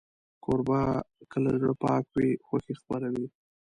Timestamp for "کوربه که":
0.43-1.37